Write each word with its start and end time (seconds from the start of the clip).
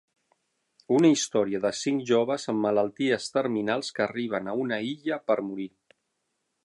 Una 0.99 1.09
història 1.15 1.59
de 1.65 1.71
cinc 1.81 2.01
joves 2.11 2.47
amb 2.53 2.65
malalties 2.67 3.29
terminals 3.35 3.95
que 3.99 4.05
arriben 4.07 4.51
a 4.51 4.57
una 4.65 4.81
illa 4.93 5.21
per 5.29 5.37
morir. 5.51 5.69